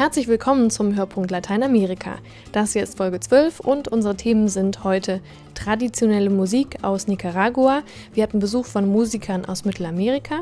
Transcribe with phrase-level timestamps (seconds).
[0.00, 2.20] Herzlich willkommen zum Hörpunkt Lateinamerika.
[2.52, 5.20] Das hier ist Folge 12 und unsere Themen sind heute
[5.52, 7.82] traditionelle Musik aus Nicaragua.
[8.14, 10.36] Wir hatten Besuch von Musikern aus Mittelamerika.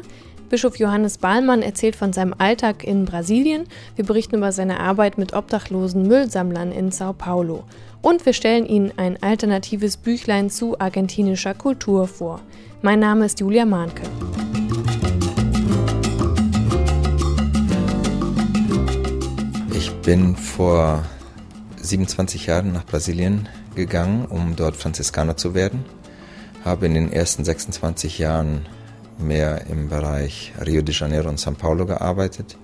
[0.49, 3.64] Bischof Johannes Bahlmann erzählt von seinem Alltag in Brasilien.
[3.96, 7.64] Wir berichten über seine Arbeit mit obdachlosen Müllsammlern in Sao Paulo.
[8.00, 12.43] Und wir stellen Ihnen ein alternatives Büchlein zu argentinischer Kultur vor.
[12.81, 14.04] Mein Name ist Julia Mahnke.
[20.08, 21.04] Bin vor
[21.82, 25.85] 27 Jahren nach Brasilien gegangen, um dort Franziskaner zu werden.
[26.64, 28.64] Habe in den ersten 26 Jahren
[29.18, 32.56] mehr im Bereich Rio de Janeiro und São Paulo gearbeitet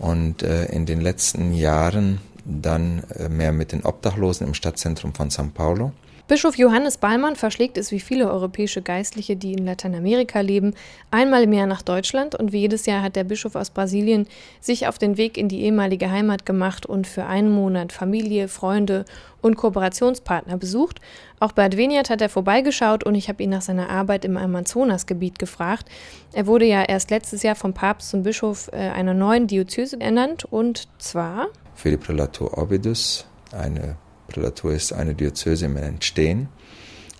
[0.00, 5.30] und äh, in den letzten Jahren dann äh, mehr mit den Obdachlosen im Stadtzentrum von
[5.30, 5.92] São Paulo.
[6.30, 10.74] Bischof Johannes Ballmann verschlägt es wie viele europäische Geistliche, die in Lateinamerika leben,
[11.10, 14.28] einmal im Jahr nach Deutschland und wie jedes Jahr hat der Bischof aus Brasilien
[14.60, 19.06] sich auf den Weg in die ehemalige Heimat gemacht und für einen Monat Familie, Freunde
[19.42, 21.00] und Kooperationspartner besucht.
[21.40, 25.36] Auch bei Adveniat hat er vorbeigeschaut und ich habe ihn nach seiner Arbeit im Amazonasgebiet
[25.40, 25.88] gefragt.
[26.32, 30.44] Er wurde ja erst letztes Jahr vom Papst zum Bischof äh, einer neuen Diözese ernannt
[30.44, 33.96] und zwar für die Prälatur Orbidus, eine
[34.30, 36.48] Prälatur ist eine Diözese im Entstehen,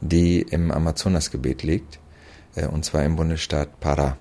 [0.01, 1.99] die im Amazonasgebiet liegt,
[2.55, 4.15] äh, und zwar im Bundesstaat Pará.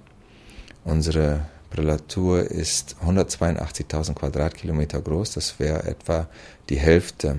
[0.83, 6.27] Unsere Prälatur ist 182.000 Quadratkilometer groß, das wäre etwa
[6.69, 7.37] die Hälfte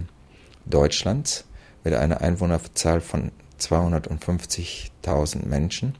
[0.66, 1.44] Deutschlands
[1.82, 5.96] mit einer Einwohnerzahl von 250.000 Menschen.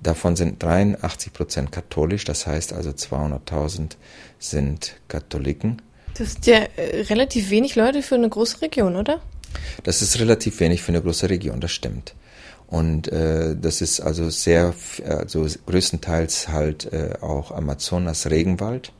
[0.00, 3.96] Davon sind 83 Prozent katholisch, das heißt also 200.000
[4.38, 5.82] sind Katholiken
[6.14, 9.20] das sind ja äh, relativ wenig Leute für eine große Region, oder?
[9.84, 12.14] Das ist relativ wenig für eine große Region, das stimmt.
[12.66, 14.74] Und äh, das ist also sehr,
[15.06, 18.92] also größtenteils halt äh, auch Amazonas Regenwald.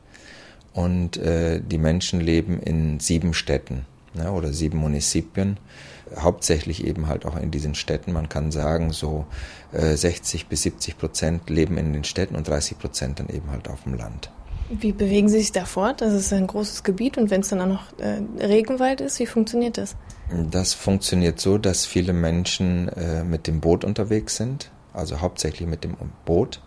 [0.73, 5.57] Und äh, die Menschen leben in sieben Städten ne, oder sieben Municipien,
[6.15, 8.11] hauptsächlich eben halt auch in diesen Städten.
[8.11, 9.25] Man kann sagen, so
[9.71, 13.67] äh, 60 bis 70 Prozent leben in den Städten und 30 Prozent dann eben halt
[13.67, 14.31] auf dem Land.
[14.69, 16.01] Wie bewegen Sie sich da fort?
[16.01, 19.25] Das ist ein großes Gebiet und wenn es dann auch noch äh, Regenwald ist, wie
[19.25, 19.95] funktioniert das?
[20.51, 25.83] Das funktioniert so, dass viele Menschen äh, mit dem Boot unterwegs sind, also hauptsächlich mit
[25.83, 26.61] dem Boot,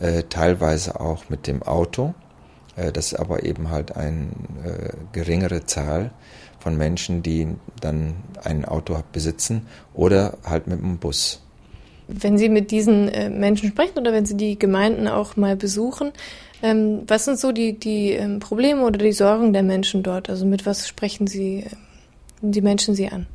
[0.00, 2.14] äh, teilweise auch mit dem Auto.
[2.74, 4.28] Äh, das ist aber eben halt eine
[4.64, 6.10] äh, geringere Zahl
[6.58, 7.48] von Menschen, die
[7.80, 11.45] dann ein Auto besitzen oder halt mit dem Bus.
[12.08, 16.12] Wenn Sie mit diesen äh, Menschen sprechen oder wenn Sie die Gemeinden auch mal besuchen,
[16.62, 20.30] ähm, was sind so die, die ähm, Probleme oder die Sorgen der Menschen dort?
[20.30, 21.70] Also mit was sprechen Sie äh,
[22.40, 23.26] die Menschen Sie an?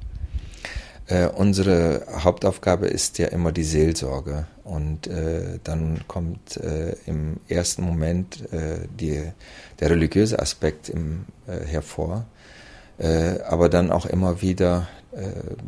[1.08, 4.48] Äh, unsere Hauptaufgabe ist ja immer die Seelsorge.
[4.64, 9.22] Und äh, dann kommt äh, im ersten Moment äh, die,
[9.80, 11.26] der religiöse Aspekt im,
[11.66, 12.26] hervor,
[13.48, 14.88] aber dann auch immer wieder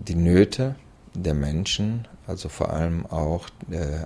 [0.07, 0.75] die Nöte
[1.13, 3.47] der Menschen, also vor allem auch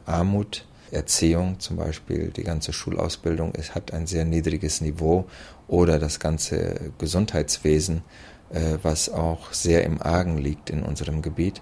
[0.05, 5.25] Armut, Erziehung zum Beispiel, die ganze Schulausbildung ist, hat ein sehr niedriges Niveau
[5.67, 8.03] oder das ganze Gesundheitswesen,
[8.51, 11.61] äh, was auch sehr im Argen liegt in unserem Gebiet.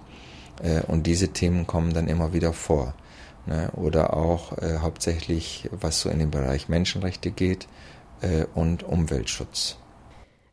[0.62, 2.94] Äh, und diese Themen kommen dann immer wieder vor.
[3.46, 3.70] Ne?
[3.74, 7.68] Oder auch äh, hauptsächlich, was so in den Bereich Menschenrechte geht
[8.20, 9.76] äh, und Umweltschutz.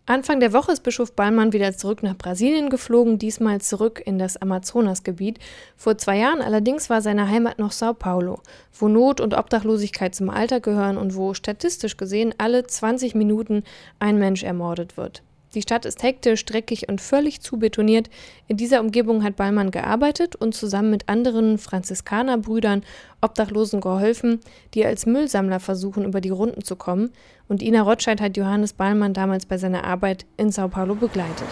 [0.05, 4.35] Anfang der Woche ist Bischof Ballmann wieder zurück nach Brasilien geflogen, diesmal zurück in das
[4.35, 5.39] Amazonasgebiet.
[5.77, 8.41] Vor zwei Jahren allerdings war seine Heimat noch Sao Paulo,
[8.77, 13.63] wo Not und Obdachlosigkeit zum Alter gehören und wo statistisch gesehen alle 20 Minuten
[13.99, 15.23] ein Mensch ermordet wird.
[15.53, 18.09] Die Stadt ist hektisch, dreckig und völlig zubetoniert.
[18.47, 22.83] In dieser Umgebung hat Ballmann gearbeitet und zusammen mit anderen Franziskanerbrüdern
[23.21, 24.39] Obdachlosen geholfen,
[24.73, 27.11] die als Müllsammler versuchen, über die Runden zu kommen.
[27.47, 31.47] Und Ina Rotscheid hat Johannes Ballmann damals bei seiner Arbeit in Sao Paulo begleitet.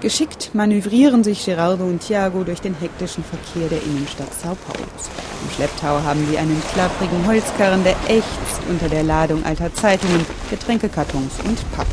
[0.00, 5.10] Geschickt manövrieren sich Gerardo und Thiago durch den hektischen Verkehr der Innenstadt Sao Paulos.
[5.42, 11.34] Im Schlepptau haben sie einen klapprigen Holzkarren, der ächzt unter der Ladung alter Zeitungen, Getränkekartons
[11.44, 11.90] und Pappe.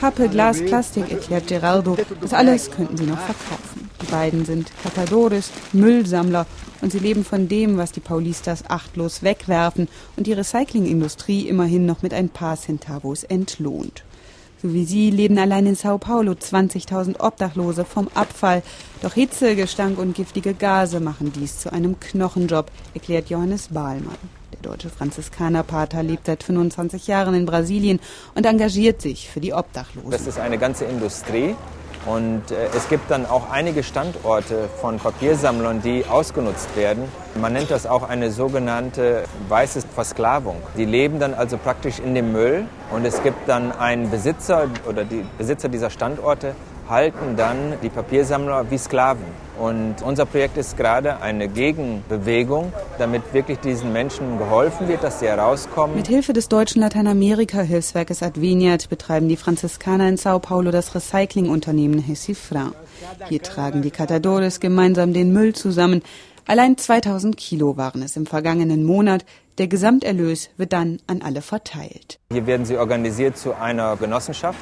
[0.00, 1.98] Pappe, Glas, Plastik, erklärt Geraldo.
[2.20, 3.90] Das alles könnten sie noch verkaufen.
[4.00, 6.46] Die beiden sind Catadores, Müllsammler
[6.80, 12.02] und sie leben von dem, was die Paulistas achtlos wegwerfen und die Recyclingindustrie immerhin noch
[12.02, 14.04] mit ein paar Centavos entlohnt.
[14.62, 18.62] So wie sie leben allein in Sao Paulo 20.000 Obdachlose vom Abfall.
[19.00, 24.18] Doch Hitze, Gestank und giftige Gase machen dies zu einem Knochenjob, erklärt Johannes Bahlmann.
[24.52, 28.00] Der deutsche Franziskanerpater lebt seit 25 Jahren in Brasilien
[28.34, 30.10] und engagiert sich für die Obdachlosen.
[30.10, 31.54] Das ist eine ganze Industrie
[32.10, 37.04] Und äh, es gibt dann auch einige Standorte von Papiersammlern, die ausgenutzt werden.
[37.40, 40.56] Man nennt das auch eine sogenannte weiße Versklavung.
[40.76, 45.04] Die leben dann also praktisch in dem Müll und es gibt dann einen Besitzer oder
[45.04, 46.56] die Besitzer dieser Standorte
[46.90, 49.24] halten dann die Papiersammler wie Sklaven.
[49.58, 55.26] Und unser Projekt ist gerade eine Gegenbewegung, damit wirklich diesen Menschen geholfen wird, dass sie
[55.26, 55.96] herauskommen.
[55.96, 62.72] Mit Hilfe des deutschen Lateinamerika-Hilfswerkes Adveniat betreiben die Franziskaner in Sao Paulo das Recyclingunternehmen Hesifra.
[63.28, 66.02] Hier tragen die Catadores gemeinsam den Müll zusammen.
[66.46, 69.24] Allein 2000 Kilo waren es im vergangenen Monat.
[69.58, 72.18] Der Gesamterlös wird dann an alle verteilt.
[72.32, 74.58] Hier werden sie organisiert zu einer Genossenschaft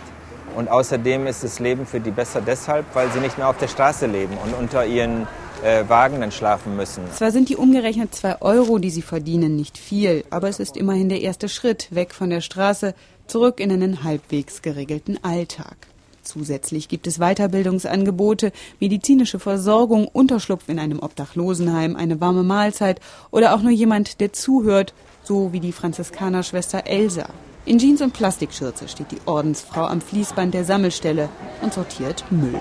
[0.58, 3.68] und außerdem ist das Leben für die besser deshalb, weil sie nicht mehr auf der
[3.68, 5.28] Straße leben und unter ihren
[5.62, 7.04] äh, Wagen dann schlafen müssen.
[7.14, 11.08] Zwar sind die umgerechnet zwei Euro, die sie verdienen, nicht viel, aber es ist immerhin
[11.08, 12.94] der erste Schritt weg von der Straße
[13.28, 15.76] zurück in einen halbwegs geregelten Alltag.
[16.24, 18.50] Zusätzlich gibt es Weiterbildungsangebote,
[18.80, 23.00] medizinische Versorgung, Unterschlupf in einem Obdachlosenheim, eine warme Mahlzeit
[23.30, 27.28] oder auch nur jemand, der zuhört, so wie die Franziskanerschwester Elsa.
[27.68, 31.28] In Jeans und Plastikschürze steht die Ordensfrau am Fließband der Sammelstelle
[31.60, 32.58] und sortiert Müll.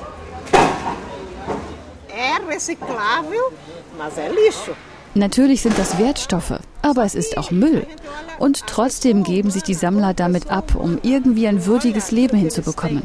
[5.13, 7.87] Natürlich sind das Wertstoffe, aber es ist auch Müll.
[8.37, 13.03] Und trotzdem geben sich die Sammler damit ab, um irgendwie ein würdiges Leben hinzubekommen.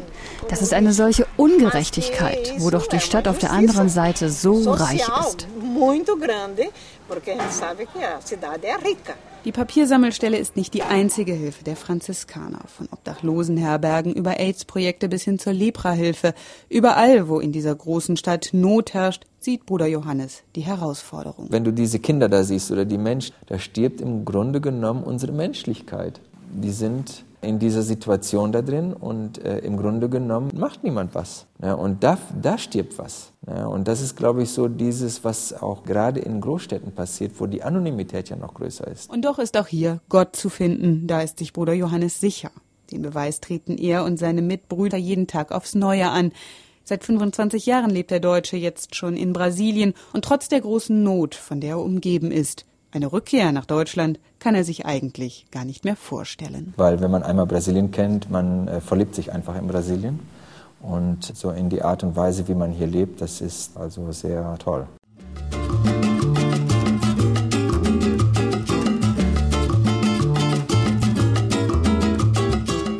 [0.49, 5.07] Das ist eine solche Ungerechtigkeit, wo doch die Stadt auf der anderen Seite so reich
[5.21, 5.47] ist.
[9.45, 12.61] Die Papiersammelstelle ist nicht die einzige Hilfe der Franziskaner.
[12.65, 16.33] Von Obdachlosenherbergen über AIDS-Projekte bis hin zur Leprahilfe.
[16.69, 21.47] Überall, wo in dieser großen Stadt Not herrscht, sieht Bruder Johannes die Herausforderung.
[21.49, 25.33] Wenn du diese Kinder da siehst oder die Menschen, da stirbt im Grunde genommen unsere
[25.33, 26.21] Menschlichkeit.
[26.53, 31.45] Die sind in dieser Situation da drin und äh, im Grunde genommen macht niemand was.
[31.61, 33.31] Ja, und da, da stirbt was.
[33.47, 37.45] Ja, und das ist, glaube ich, so dieses, was auch gerade in Großstädten passiert, wo
[37.45, 39.09] die Anonymität ja noch größer ist.
[39.09, 42.51] Und doch ist auch hier Gott zu finden, da ist sich Bruder Johannes sicher.
[42.91, 46.31] Den Beweis treten er und seine Mitbrüder jeden Tag aufs Neue an.
[46.83, 51.33] Seit 25 Jahren lebt der Deutsche jetzt schon in Brasilien und trotz der großen Not,
[51.33, 55.83] von der er umgeben ist, eine Rückkehr nach Deutschland kann er sich eigentlich gar nicht
[55.83, 56.75] mehr vorstellen.
[56.77, 60.19] Weil wenn man einmal Brasilien kennt, man äh, verliebt sich einfach in Brasilien.
[60.79, 64.57] Und so in die Art und Weise, wie man hier lebt, das ist also sehr
[64.59, 64.85] toll.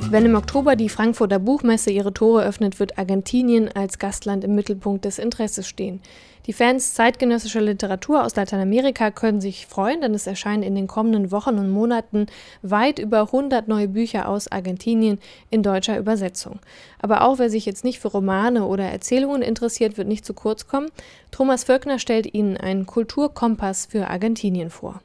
[0.09, 5.05] Wenn im Oktober die Frankfurter Buchmesse ihre Tore öffnet, wird Argentinien als Gastland im Mittelpunkt
[5.05, 6.01] des Interesses stehen.
[6.45, 11.31] Die Fans zeitgenössischer Literatur aus Lateinamerika können sich freuen, denn es erscheinen in den kommenden
[11.31, 12.25] Wochen und Monaten
[12.61, 15.19] weit über 100 neue Bücher aus Argentinien
[15.49, 16.59] in deutscher Übersetzung.
[16.99, 20.67] Aber auch wer sich jetzt nicht für Romane oder Erzählungen interessiert, wird nicht zu kurz
[20.67, 20.89] kommen.
[21.31, 25.01] Thomas Völkner stellt Ihnen einen Kulturkompass für Argentinien vor.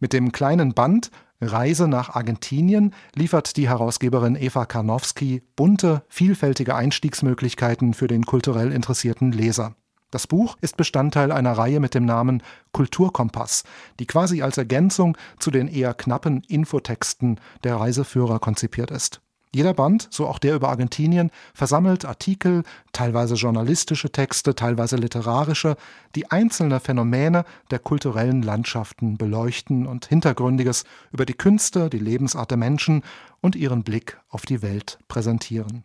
[0.00, 1.10] Mit dem kleinen Band
[1.40, 9.32] Reise nach Argentinien liefert die Herausgeberin Eva Karnowski bunte, vielfältige Einstiegsmöglichkeiten für den kulturell interessierten
[9.32, 9.74] Leser.
[10.10, 13.64] Das Buch ist Bestandteil einer Reihe mit dem Namen Kulturkompass,
[14.00, 19.20] die quasi als Ergänzung zu den eher knappen Infotexten der Reiseführer konzipiert ist.
[19.54, 25.76] Jeder Band, so auch der über Argentinien, versammelt Artikel, teilweise journalistische Texte, teilweise literarische,
[26.14, 32.58] die einzelne Phänomene der kulturellen Landschaften beleuchten und Hintergründiges über die Künste, die Lebensart der
[32.58, 33.02] Menschen
[33.40, 35.84] und ihren Blick auf die Welt präsentieren.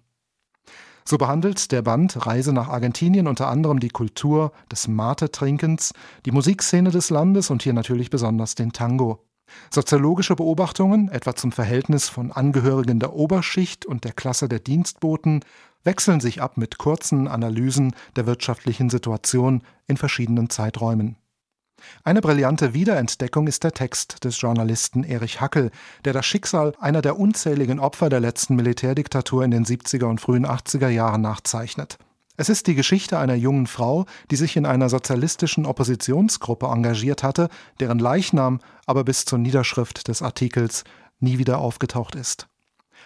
[1.06, 5.94] So behandelt der Band Reise nach Argentinien unter anderem die Kultur des Mate-Trinkens,
[6.26, 9.20] die Musikszene des Landes und hier natürlich besonders den Tango.
[9.70, 15.42] Soziologische Beobachtungen, etwa zum Verhältnis von Angehörigen der Oberschicht und der Klasse der Dienstboten,
[15.84, 21.18] wechseln sich ab mit kurzen Analysen der wirtschaftlichen Situation in verschiedenen Zeiträumen.
[22.04, 25.72] Eine brillante Wiederentdeckung ist der Text des Journalisten Erich Hackel,
[26.06, 30.46] der das Schicksal einer der unzähligen Opfer der letzten Militärdiktatur in den 70er und frühen
[30.46, 31.98] 80er Jahren nachzeichnet.
[32.36, 37.48] Es ist die Geschichte einer jungen Frau, die sich in einer sozialistischen Oppositionsgruppe engagiert hatte,
[37.80, 40.84] deren Leichnam aber bis zur Niederschrift des Artikels
[41.20, 42.48] nie wieder aufgetaucht ist.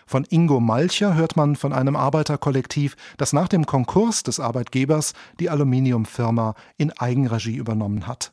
[0.06, 5.50] Von Ingo Malcher hört man von einem Arbeiterkollektiv, das nach dem Konkurs des Arbeitgebers die
[5.50, 8.32] Aluminiumfirma in Eigenregie übernommen hat.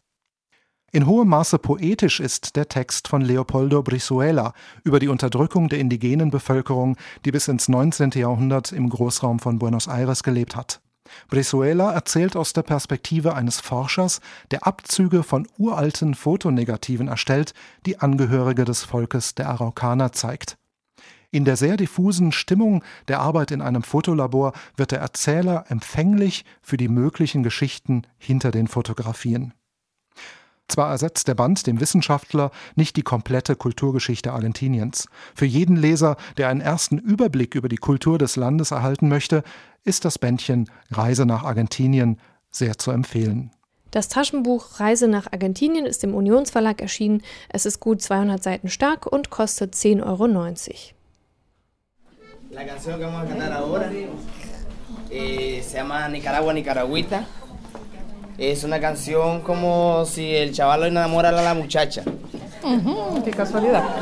[0.94, 4.52] In hohem Maße poetisch ist der Text von Leopoldo Brizuela
[4.84, 8.12] über die Unterdrückung der indigenen Bevölkerung, die bis ins 19.
[8.14, 10.80] Jahrhundert im Großraum von Buenos Aires gelebt hat.
[11.26, 14.20] Brizuela erzählt aus der Perspektive eines Forschers,
[14.52, 17.54] der Abzüge von uralten Fotonegativen erstellt,
[17.86, 20.58] die Angehörige des Volkes der Araukaner zeigt.
[21.32, 26.76] In der sehr diffusen Stimmung der Arbeit in einem Fotolabor wird der Erzähler empfänglich für
[26.76, 29.54] die möglichen Geschichten hinter den Fotografien.
[30.68, 35.08] Zwar ersetzt der Band dem Wissenschaftler nicht die komplette Kulturgeschichte Argentiniens.
[35.34, 39.42] Für jeden Leser, der einen ersten Überblick über die Kultur des Landes erhalten möchte,
[39.84, 42.18] ist das Bändchen Reise nach Argentinien
[42.50, 43.50] sehr zu empfehlen.
[43.90, 47.22] Das Taschenbuch Reise nach Argentinien ist im Unionsverlag erschienen.
[47.48, 50.26] Es ist gut 200 Seiten stark und kostet 10,90 Euro.
[52.50, 53.90] La canción que vamos a cantar ahora
[55.10, 57.24] eh, se llama Nicaragua Nicaragüita.
[58.38, 62.02] Es una canción como si el chaval enamorara a la muchacha.
[62.64, 63.84] Mhm, qué casualidad.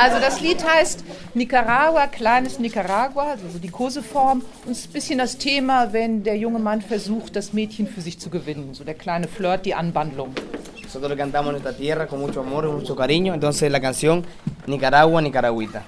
[0.00, 1.02] Also das Lied heißt
[1.34, 4.42] Nicaragua, kleines Nicaragua, also die Koseform.
[4.64, 8.00] Und es ist ein bisschen das Thema, wenn der junge Mann versucht, das Mädchen für
[8.00, 8.74] sich zu gewinnen.
[8.74, 10.34] So der kleine Flirt, die Anwandlung.
[10.84, 13.34] Nosotros cantamos nuestra tierra con mucho amor y mucho cariño.
[13.34, 14.24] Entonces la canción
[14.68, 15.82] Nicaragua, Nicaragüita.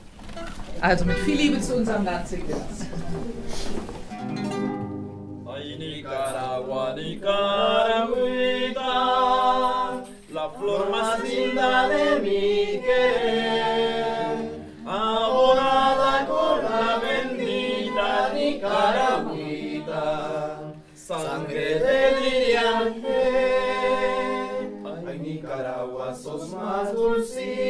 [0.81, 2.90] Also mit viel Liebe zu unserem Land singt wir das.
[6.11, 8.83] Nicaragua, Nicaragüita,
[10.33, 14.51] la flor más linda de mi querer,
[14.85, 20.05] adorada con la bendita Nicaragüita,
[20.95, 23.21] sangre de liriante.
[25.07, 27.70] Ay, Nicaragua, sos más dulcida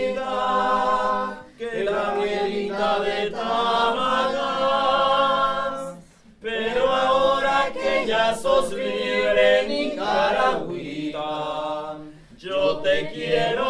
[13.30, 13.69] cielo.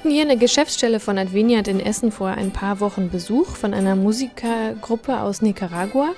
[0.00, 3.74] Hatten hier in der Geschäftsstelle von Adveniat in Essen vor ein paar Wochen Besuch von
[3.74, 6.14] einer Musikergruppe aus Nicaragua.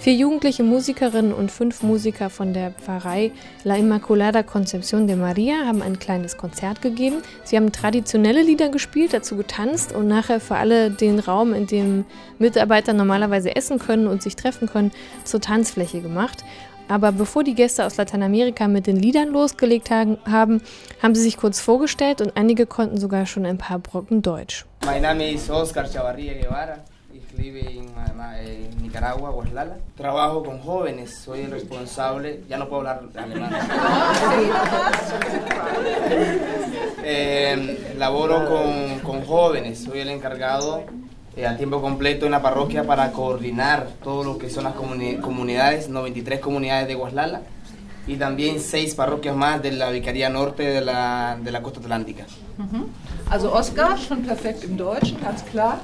[0.00, 5.82] Vier jugendliche Musikerinnen und fünf Musiker von der Pfarrei La Inmaculada Concepción de Maria haben
[5.82, 7.16] ein kleines Konzert gegeben.
[7.44, 12.06] Sie haben traditionelle Lieder gespielt, dazu getanzt und nachher für alle den Raum, in dem
[12.38, 14.92] Mitarbeiter normalerweise essen können und sich treffen können,
[15.24, 16.42] zur Tanzfläche gemacht.
[16.88, 21.60] Aber bevor die Gäste aus Lateinamerika mit den Liedern losgelegt haben, haben sie sich kurz
[21.60, 24.64] vorgestellt und einige konnten sogar schon ein paar Brocken Deutsch.
[24.84, 26.78] My name is Oscar Chavarria Guevara.
[27.12, 29.76] Ich lebe in, in Nicaragua, Guaslala.
[29.96, 32.42] Trabajo con jóvenes, soy el responsable.
[32.48, 33.52] Ya no puedo hablar alemán.
[37.02, 40.84] eh, laboro con, con jóvenes, soy el encargado
[41.36, 45.16] eh, a tiempo completo en la parroquia para coordinar todo lo que son las comuni
[45.16, 47.42] comunidades, 93 comunidades de Guaslala
[48.06, 52.24] y también seis parroquias más de la Vicaría Norte de la, de la Costa Atlántica.
[52.56, 52.86] Mhm.
[53.28, 55.80] Also Oskar, schon perfekt im Deutschen, ganz klar,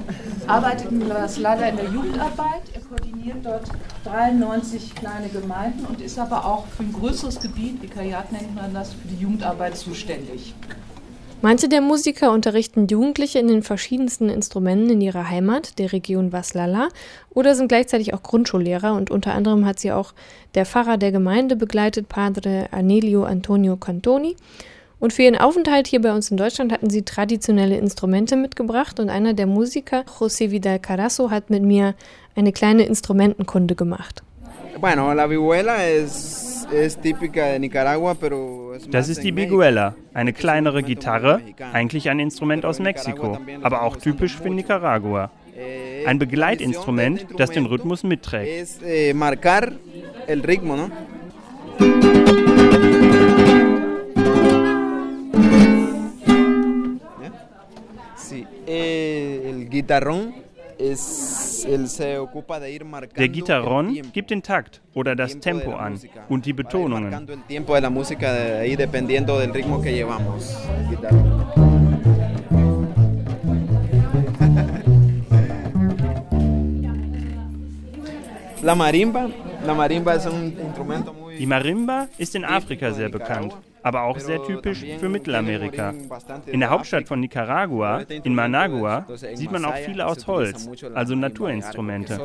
[0.47, 2.63] arbeitet in Guaslala in der Jugendarbeit.
[2.73, 3.67] Er koordiniert dort
[4.05, 8.93] 93 kleine Gemeinden und ist aber auch für ein größeres Gebiet, Vikariat nennt man das,
[8.93, 10.55] für die Jugendarbeit zuständig.
[11.45, 16.87] Manche der Musiker unterrichten Jugendliche in den verschiedensten Instrumenten in ihrer Heimat, der Region Waslala,
[17.31, 20.13] oder sind gleichzeitig auch Grundschullehrer und unter anderem hat sie auch
[20.55, 24.37] der Pfarrer der Gemeinde begleitet, Padre Anelio Antonio Cantoni.
[25.01, 29.09] Und für ihren Aufenthalt hier bei uns in Deutschland hatten sie traditionelle Instrumente mitgebracht und
[29.09, 31.93] einer der Musiker, José Vidal Carazo, hat mit mir
[32.37, 34.23] eine kleine Instrumentenkunde gemacht.
[34.79, 40.83] Bueno, la vihuela es, es típica de Nicaragua, pero Das ist die Biguela, eine kleinere
[40.83, 41.41] Gitarre,
[41.73, 45.31] eigentlich ein Instrument aus Mexiko, aber auch typisch für Nicaragua.
[46.05, 48.81] Ein Begleitinstrument, das den Rhythmus mitträgt.
[48.83, 49.13] eh,
[58.67, 60.42] eh, el guitarrón
[63.17, 65.99] Der Gitarron gibt den Takt oder das Tempo an
[66.29, 67.27] und die Betonungen.
[81.37, 83.53] Die Marimba ist in Afrika sehr bekannt,
[83.83, 85.93] aber auch sehr typisch für Mittelamerika.
[86.47, 92.19] In der Hauptstadt von Nicaragua, in Managua, sieht man auch viele aus Holz, also Naturinstrumente.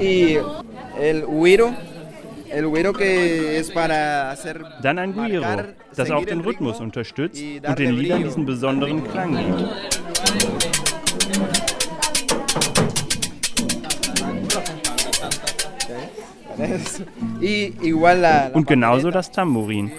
[0.00, 0.36] Y
[0.98, 1.72] el huiro
[4.82, 5.44] Dann ein Guiro,
[5.96, 10.02] das auch den Rhythmus unterstützt und den Liedern diesen besonderen Klang gibt.
[18.54, 19.90] Und genauso das Tambourin.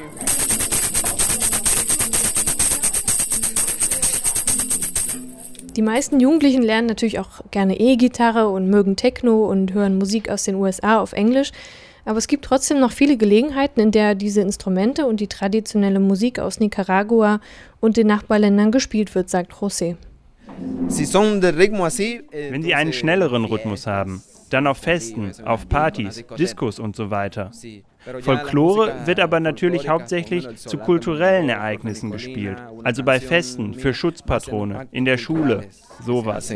[5.75, 10.43] Die meisten Jugendlichen lernen natürlich auch gerne E-Gitarre und mögen Techno und hören Musik aus
[10.43, 11.51] den USA auf Englisch.
[12.05, 16.39] Aber es gibt trotzdem noch viele Gelegenheiten, in der diese Instrumente und die traditionelle Musik
[16.39, 17.39] aus Nicaragua
[17.79, 19.95] und den Nachbarländern gespielt wird, sagt José.
[22.49, 27.51] Wenn sie einen schnelleren Rhythmus haben, dann auf Festen, auf Partys, Diskos und so weiter.
[28.21, 35.05] Folklore wird aber natürlich hauptsächlich zu kulturellen Ereignissen gespielt, also bei Festen, für Schutzpatrone, in
[35.05, 35.67] der Schule,
[36.05, 36.53] sowas.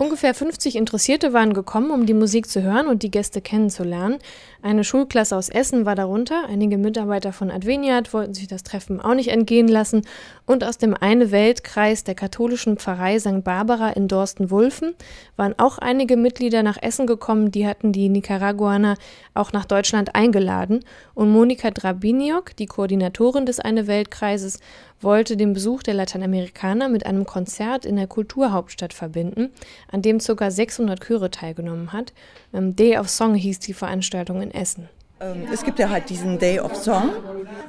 [0.00, 4.16] Ungefähr 50 Interessierte waren gekommen, um die Musik zu hören und die Gäste kennenzulernen.
[4.62, 6.46] Eine Schulklasse aus Essen war darunter.
[6.48, 10.06] Einige Mitarbeiter von Adveniat wollten sich das Treffen auch nicht entgehen lassen.
[10.46, 13.44] Und aus dem Eine Weltkreis der katholischen Pfarrei St.
[13.44, 14.94] Barbara in Dorsten-Wulfen
[15.36, 17.50] waren auch einige Mitglieder nach Essen gekommen.
[17.50, 18.96] Die hatten die Nicaraguaner
[19.34, 20.80] auch nach Deutschland eingeladen.
[21.12, 24.60] Und Monika Drabiniok, die Koordinatorin des Eine Weltkreises,
[25.00, 29.50] wollte den Besuch der Lateinamerikaner mit einem Konzert in der Kulturhauptstadt verbinden,
[29.90, 30.50] an dem ca.
[30.50, 32.12] 600 Chöre teilgenommen hat.
[32.52, 34.88] Ähm, Day of Song hieß die Veranstaltung in Essen.
[35.20, 37.10] Ähm, es gibt ja halt diesen Day of Song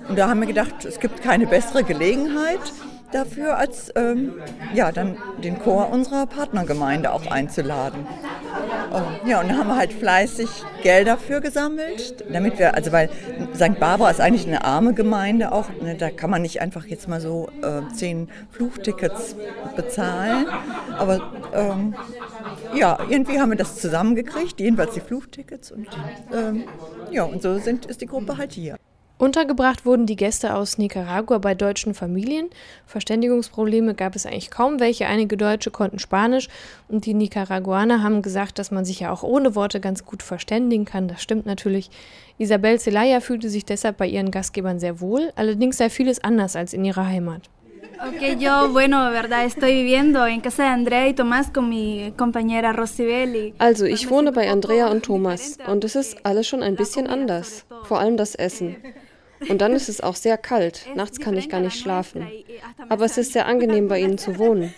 [0.07, 2.59] und da haben wir gedacht, es gibt keine bessere Gelegenheit,
[3.13, 4.33] dafür, als ähm,
[4.73, 8.05] ja, dann den Chor unserer Partnergemeinde auch einzuladen.
[8.91, 10.50] Und, ja, und dann haben wir halt fleißig
[10.81, 13.09] Geld dafür gesammelt, damit wir, also weil
[13.55, 13.79] St.
[13.79, 17.21] Barbara ist eigentlich eine arme Gemeinde auch, ne, da kann man nicht einfach jetzt mal
[17.21, 19.35] so äh, zehn Fluchtickets
[19.75, 20.47] bezahlen,
[20.97, 21.95] aber ähm,
[22.73, 25.88] ja, irgendwie haben wir das zusammengekriegt, jedenfalls die Fluchtickets und
[26.33, 26.63] ähm,
[27.11, 28.77] ja, und so sind, ist die Gruppe halt hier.
[29.22, 32.50] Untergebracht wurden die Gäste aus Nicaragua bei deutschen Familien.
[32.88, 35.05] Verständigungsprobleme gab es eigentlich kaum welche.
[35.05, 36.50] Einige Deutsche konnten Spanisch
[36.88, 40.86] und die Nicaraguaner haben gesagt, dass man sich ja auch ohne Worte ganz gut verständigen
[40.86, 41.07] kann.
[41.07, 41.92] Das stimmt natürlich.
[42.40, 45.31] Isabel Zelaya fühlte sich deshalb bei ihren Gastgebern sehr wohl.
[45.36, 47.44] Allerdings sei vieles anders als in ihrer Heimat.
[48.07, 52.74] Okay, yo, bueno, verdad, estoy viviendo en casa de Andrea y Tomás con mi compañera
[52.74, 53.53] Rosibelli.
[53.60, 57.68] Also, ich wohne bei Andrea und Thomas und es ist alles schon ein bisschen anders,
[57.84, 58.77] vor allem das Essen.
[59.49, 60.87] Und dann ist es auch sehr kalt.
[60.95, 62.27] Nachts kann ich gar nicht schlafen.
[62.89, 64.73] Aber es ist sehr angenehm, bei ihnen zu wohnen.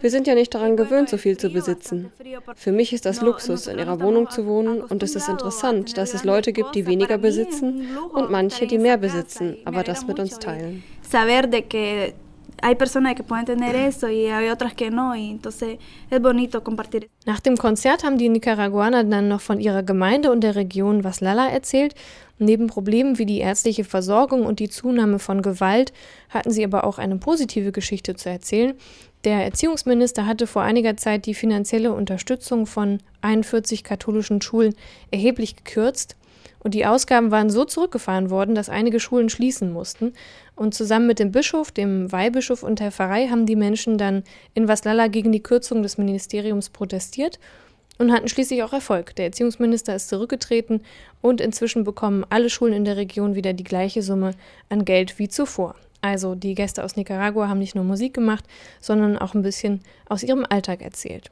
[0.00, 2.12] Wir sind ja nicht daran gewöhnt, so viel zu besitzen.
[2.54, 6.14] Für mich ist das Luxus, in ihrer Wohnung zu wohnen und es ist interessant, dass
[6.14, 10.38] es Leute gibt, die weniger besitzen und manche, die mehr besitzen, aber das mit uns
[10.38, 10.84] teilen.
[12.62, 15.78] Hay personas que pueden tener eso y hay otras que no y entonces
[16.10, 17.08] es bonito compartir.
[17.26, 21.48] Nach dem Konzert haben die Nicaraguaner dann noch von ihrer Gemeinde und der Region Waslala
[21.48, 21.94] erzählt
[22.42, 25.92] Neben Problemen wie die ärztliche Versorgung und die Zunahme von Gewalt
[26.30, 28.72] hatten sie aber auch eine positive Geschichte zu erzählen.
[29.24, 34.74] Der Erziehungsminister hatte vor einiger Zeit die finanzielle Unterstützung von 41 katholischen Schulen
[35.10, 36.16] erheblich gekürzt
[36.62, 40.12] und die Ausgaben waren so zurückgefahren worden, dass einige Schulen schließen mussten.
[40.54, 44.22] Und zusammen mit dem Bischof, dem Weihbischof und der Pfarrei haben die Menschen dann
[44.54, 47.38] in Waslala gegen die Kürzung des Ministeriums protestiert
[47.98, 49.14] und hatten schließlich auch Erfolg.
[49.16, 50.82] Der Erziehungsminister ist zurückgetreten
[51.22, 54.32] und inzwischen bekommen alle Schulen in der Region wieder die gleiche Summe
[54.68, 55.76] an Geld wie zuvor.
[56.02, 58.44] Also die Gäste aus Nicaragua haben nicht nur Musik gemacht,
[58.80, 61.30] sondern auch ein bisschen aus ihrem Alltag erzählt.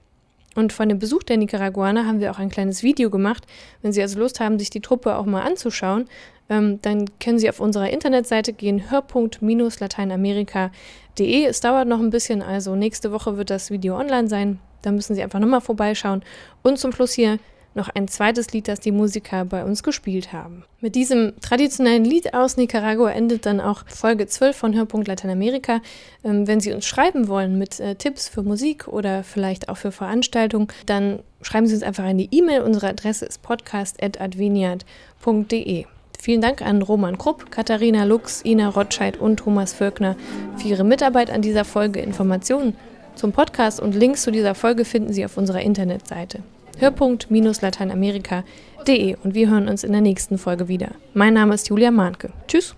[0.59, 3.45] Und von dem Besuch der Nicaraguaner haben wir auch ein kleines Video gemacht.
[3.81, 6.07] Wenn Sie also Lust haben, sich die Truppe auch mal anzuschauen,
[6.51, 11.45] ähm, dann können Sie auf unserer Internetseite gehen, hörpunkt-lateinamerika.de.
[11.45, 14.59] Es dauert noch ein bisschen, also nächste Woche wird das Video online sein.
[14.83, 16.25] Da müssen Sie einfach nochmal vorbeischauen.
[16.63, 17.39] Und zum Schluss hier
[17.75, 20.65] noch ein zweites Lied, das die Musiker bei uns gespielt haben.
[20.81, 25.81] Mit diesem traditionellen Lied aus Nicaragua endet dann auch Folge 12 von Hörpunkt Lateinamerika.
[26.25, 29.93] Ähm, wenn Sie uns schreiben wollen mit äh, Tipps für Musik oder vielleicht auch für
[29.93, 32.63] Veranstaltungen, dann schreiben Sie uns einfach eine E-Mail.
[32.63, 35.85] Unsere Adresse ist podcast.adveniat.de.
[36.21, 40.17] Vielen Dank an Roman Krupp, Katharina Lux, Ina Rotscheid und Thomas Völkner
[40.57, 42.01] für ihre Mitarbeit an dieser Folge.
[42.01, 42.77] Informationen
[43.15, 46.43] zum Podcast und Links zu dieser Folge finden Sie auf unserer Internetseite
[46.79, 50.93] hörpunkt-lateinamerika.de und wir hören uns in der nächsten Folge wieder.
[51.15, 52.31] Mein Name ist Julia Mahnke.
[52.47, 52.75] Tschüss.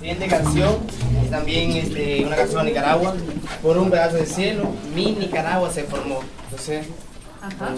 [0.00, 0.74] Siguiente canción
[1.22, 3.14] es también este, una canción de Nicaragua.
[3.62, 6.20] Por un pedazo de cielo, mi Nicaragua se formó.
[6.50, 6.86] Entonces,
[7.40, 7.74] Aha.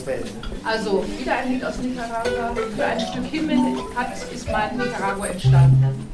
[0.65, 2.55] Also, wieder ein Lied aus Nicaragua.
[2.77, 3.59] Für ein Stück Himmel
[3.97, 6.09] hat, ist mal Nicaragua entstanden.